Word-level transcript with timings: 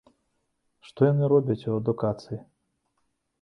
Што 0.87 0.99
яны 1.11 1.29
робяць 1.33 1.59
у 1.69 1.75
адукацыі? 1.81 2.41